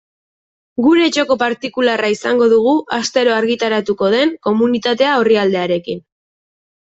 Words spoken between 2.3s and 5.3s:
dugu astero argitaratuko den Komunitatea